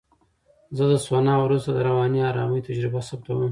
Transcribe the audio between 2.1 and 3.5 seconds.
آرامۍ تجربه ثبتوم.